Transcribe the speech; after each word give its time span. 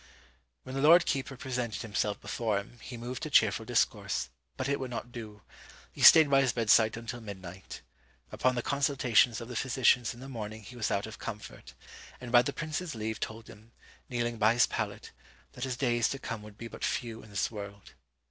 "When 0.63 0.73
the 0.73 0.81
lord 0.81 1.05
keeper 1.05 1.37
presented 1.37 1.83
himself 1.83 2.19
before 2.19 2.57
him, 2.57 2.79
he 2.81 2.97
moved 2.97 3.21
to 3.21 3.29
cheerful 3.29 3.67
discourse, 3.67 4.31
but 4.57 4.67
it 4.67 4.79
would 4.79 4.89
not 4.89 5.11
do. 5.11 5.43
He 5.91 6.01
stayed 6.01 6.27
by 6.27 6.41
his 6.41 6.53
bedside 6.53 6.97
until 6.97 7.21
midnight. 7.21 7.83
Upon 8.31 8.55
the 8.55 8.63
consultations 8.63 9.39
of 9.41 9.47
the 9.47 9.55
physicians 9.55 10.15
in 10.15 10.19
the 10.19 10.27
morning 10.27 10.63
he 10.63 10.75
was 10.75 10.89
out 10.89 11.05
of 11.05 11.19
comfort, 11.19 11.75
and 12.19 12.31
by 12.31 12.41
the 12.41 12.51
prince's 12.51 12.95
leave 12.95 13.19
told 13.19 13.47
him, 13.47 13.73
kneeling 14.09 14.39
by 14.39 14.53
his 14.55 14.65
pallet, 14.65 15.11
that 15.51 15.65
his 15.65 15.77
days 15.77 16.09
to 16.09 16.17
come 16.17 16.41
would 16.41 16.57
be 16.57 16.67
but 16.67 16.83
few 16.83 17.21
in 17.21 17.29
this 17.29 17.51
world. 17.51 17.93